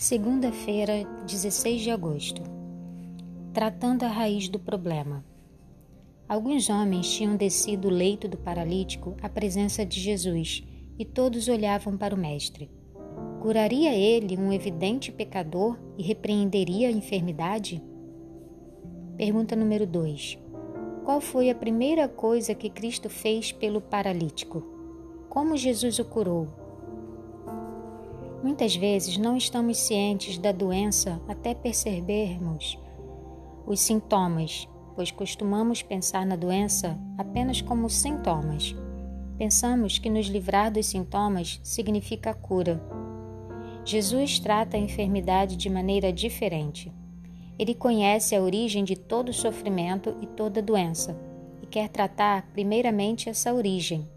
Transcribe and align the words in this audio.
Segunda-feira, 0.00 1.06
16 1.26 1.82
de 1.82 1.90
agosto. 1.90 2.42
Tratando 3.52 4.04
a 4.04 4.08
raiz 4.08 4.48
do 4.48 4.58
problema. 4.58 5.22
Alguns 6.26 6.70
homens 6.70 7.12
tinham 7.12 7.36
descido 7.36 7.88
o 7.88 7.90
leito 7.90 8.26
do 8.26 8.38
paralítico 8.38 9.14
à 9.20 9.28
presença 9.28 9.84
de 9.84 10.00
Jesus 10.00 10.66
e 10.98 11.04
todos 11.04 11.48
olhavam 11.48 11.98
para 11.98 12.14
o 12.14 12.18
Mestre. 12.18 12.70
Curaria 13.42 13.94
ele 13.94 14.38
um 14.38 14.50
evidente 14.50 15.12
pecador 15.12 15.78
e 15.98 16.02
repreenderia 16.02 16.88
a 16.88 16.92
enfermidade? 16.92 17.84
Pergunta 19.18 19.54
número 19.54 19.86
2. 19.86 20.38
Qual 21.04 21.20
foi 21.20 21.50
a 21.50 21.54
primeira 21.54 22.08
coisa 22.08 22.54
que 22.54 22.70
Cristo 22.70 23.10
fez 23.10 23.52
pelo 23.52 23.82
paralítico? 23.82 24.62
Como 25.28 25.58
Jesus 25.58 25.98
o 25.98 26.06
curou? 26.06 26.59
Muitas 28.42 28.74
vezes 28.74 29.18
não 29.18 29.36
estamos 29.36 29.78
cientes 29.78 30.38
da 30.38 30.50
doença 30.50 31.20
até 31.28 31.54
percebermos 31.54 32.78
os 33.66 33.80
sintomas, 33.80 34.66
pois 34.96 35.10
costumamos 35.10 35.82
pensar 35.82 36.24
na 36.24 36.36
doença 36.36 36.98
apenas 37.18 37.60
como 37.60 37.90
sintomas. 37.90 38.74
Pensamos 39.36 39.98
que 39.98 40.08
nos 40.08 40.26
livrar 40.26 40.72
dos 40.72 40.86
sintomas 40.86 41.60
significa 41.62 42.32
cura. 42.32 42.82
Jesus 43.84 44.38
trata 44.38 44.76
a 44.76 44.80
enfermidade 44.80 45.56
de 45.56 45.68
maneira 45.68 46.12
diferente. 46.12 46.92
Ele 47.58 47.74
conhece 47.74 48.34
a 48.34 48.40
origem 48.40 48.84
de 48.84 48.96
todo 48.96 49.34
sofrimento 49.34 50.16
e 50.22 50.26
toda 50.26 50.62
doença 50.62 51.14
e 51.62 51.66
quer 51.66 51.90
tratar 51.90 52.48
primeiramente 52.52 53.28
essa 53.28 53.52
origem, 53.52 54.08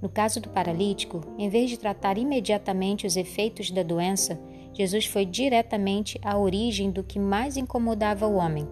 no 0.00 0.08
caso 0.08 0.40
do 0.40 0.48
paralítico, 0.48 1.20
em 1.38 1.48
vez 1.48 1.68
de 1.68 1.78
tratar 1.78 2.16
imediatamente 2.16 3.06
os 3.06 3.16
efeitos 3.16 3.70
da 3.70 3.82
doença, 3.82 4.40
Jesus 4.72 5.06
foi 5.06 5.26
diretamente 5.26 6.18
à 6.22 6.38
origem 6.38 6.90
do 6.90 7.02
que 7.02 7.18
mais 7.18 7.56
incomodava 7.56 8.26
o 8.26 8.36
homem. 8.36 8.66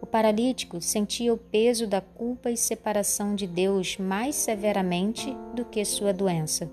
O 0.00 0.06
paralítico 0.06 0.80
sentia 0.80 1.32
o 1.32 1.38
peso 1.38 1.86
da 1.86 2.00
culpa 2.00 2.50
e 2.50 2.56
separação 2.56 3.34
de 3.34 3.46
Deus 3.46 3.98
mais 3.98 4.36
severamente 4.36 5.36
do 5.54 5.64
que 5.64 5.84
sua 5.84 6.12
doença. 6.12 6.70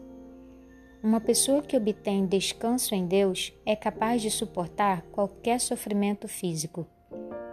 Uma 1.04 1.20
pessoa 1.20 1.64
que 1.64 1.76
obtém 1.76 2.28
descanso 2.28 2.94
em 2.94 3.08
Deus 3.08 3.52
é 3.66 3.76
capaz 3.76 4.22
de 4.22 4.30
suportar 4.30 5.02
qualquer 5.12 5.60
sofrimento 5.60 6.28
físico. 6.28 6.86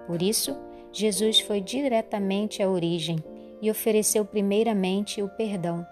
Por 0.07 0.21
isso, 0.21 0.55
Jesus 0.93 1.41
foi 1.41 1.61
diretamente 1.61 2.63
à 2.63 2.69
origem 2.69 3.17
e 3.61 3.71
ofereceu 3.71 4.25
primeiramente 4.25 5.23
o 5.23 5.29
perdão. 5.29 5.87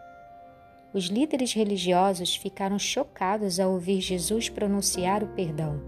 Os 0.92 1.06
líderes 1.06 1.52
religiosos 1.52 2.36
ficaram 2.36 2.78
chocados 2.78 3.60
ao 3.60 3.72
ouvir 3.72 4.00
Jesus 4.00 4.48
pronunciar 4.48 5.22
o 5.22 5.28
perdão. 5.28 5.82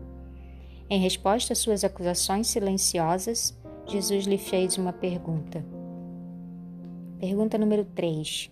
Em 0.90 1.00
resposta 1.00 1.52
às 1.52 1.58
suas 1.58 1.84
acusações 1.84 2.46
silenciosas, 2.46 3.58
Jesus 3.86 4.26
lhe 4.26 4.38
fez 4.38 4.76
uma 4.76 4.92
pergunta. 4.92 5.64
Pergunta 7.18 7.56
número 7.56 7.84
3. 7.84 8.50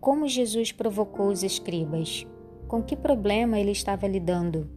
Como 0.00 0.28
Jesus 0.28 0.72
provocou 0.72 1.28
os 1.28 1.42
escribas? 1.42 2.26
Com 2.66 2.82
que 2.82 2.94
problema 2.94 3.58
ele 3.58 3.72
estava 3.72 4.06
lidando? 4.06 4.70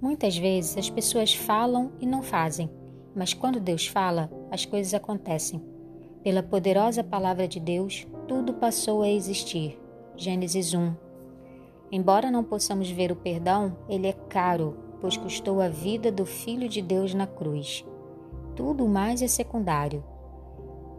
Muitas 0.00 0.36
vezes 0.36 0.76
as 0.76 0.90
pessoas 0.90 1.34
falam 1.34 1.92
e 1.98 2.06
não 2.06 2.22
fazem, 2.22 2.70
mas 3.16 3.32
quando 3.32 3.58
Deus 3.58 3.86
fala, 3.86 4.30
as 4.50 4.66
coisas 4.66 4.92
acontecem. 4.92 5.73
Pela 6.24 6.42
poderosa 6.42 7.04
palavra 7.04 7.46
de 7.46 7.60
Deus, 7.60 8.06
tudo 8.26 8.54
passou 8.54 9.02
a 9.02 9.10
existir. 9.10 9.78
Gênesis 10.16 10.72
1. 10.72 10.94
Embora 11.92 12.30
não 12.30 12.42
possamos 12.42 12.90
ver 12.90 13.12
o 13.12 13.16
perdão, 13.16 13.76
ele 13.90 14.06
é 14.06 14.14
caro, 14.14 14.74
pois 15.02 15.18
custou 15.18 15.60
a 15.60 15.68
vida 15.68 16.10
do 16.10 16.24
Filho 16.24 16.66
de 16.66 16.80
Deus 16.80 17.12
na 17.12 17.26
cruz. 17.26 17.84
Tudo 18.56 18.88
mais 18.88 19.20
é 19.20 19.28
secundário. 19.28 20.02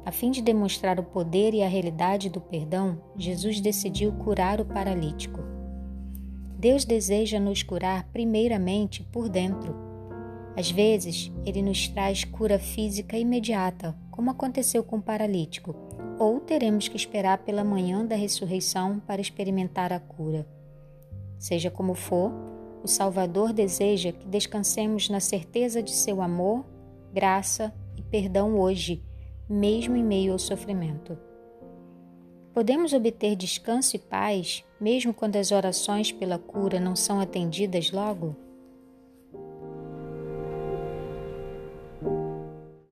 A 0.05 0.11
fim 0.11 0.29
de 0.29 0.43
demonstrar 0.43 0.99
o 0.99 1.03
poder 1.03 1.55
e 1.55 1.63
a 1.63 1.67
realidade 1.67 2.29
do 2.29 2.39
perdão, 2.39 3.01
Jesus 3.17 3.59
decidiu 3.59 4.11
curar 4.11 4.61
o 4.61 4.65
paralítico. 4.65 5.39
Deus 6.55 6.85
deseja 6.85 7.39
nos 7.39 7.63
curar 7.63 8.07
primeiramente 8.13 9.01
por 9.11 9.27
dentro. 9.27 9.75
Às 10.55 10.69
vezes, 10.69 11.31
ele 11.43 11.63
nos 11.63 11.87
traz 11.87 12.23
cura 12.23 12.59
física 12.59 13.17
imediata, 13.17 13.97
como 14.15 14.31
aconteceu 14.31 14.81
com 14.81 14.95
o 14.95 15.01
paralítico, 15.01 15.75
ou 16.17 16.39
teremos 16.39 16.87
que 16.87 16.95
esperar 16.95 17.39
pela 17.39 17.65
manhã 17.65 18.05
da 18.05 18.15
ressurreição 18.15 18.99
para 18.99 19.19
experimentar 19.19 19.91
a 19.91 19.99
cura. 19.99 20.47
Seja 21.37 21.69
como 21.69 21.93
for, 21.93 22.31
o 22.81 22.87
Salvador 22.87 23.51
deseja 23.51 24.13
que 24.13 24.25
descansemos 24.25 25.09
na 25.09 25.19
certeza 25.19 25.83
de 25.83 25.91
seu 25.91 26.21
amor, 26.21 26.63
graça 27.13 27.73
e 27.97 28.01
perdão 28.01 28.57
hoje, 28.57 29.03
mesmo 29.49 29.97
em 29.97 30.03
meio 30.03 30.31
ao 30.31 30.39
sofrimento. 30.39 31.17
Podemos 32.53 32.93
obter 32.93 33.35
descanso 33.35 33.97
e 33.97 33.99
paz 33.99 34.63
mesmo 34.79 35.13
quando 35.13 35.35
as 35.35 35.51
orações 35.51 36.11
pela 36.11 36.37
cura 36.37 36.79
não 36.79 36.95
são 36.95 37.19
atendidas 37.19 37.91
logo? 37.91 38.35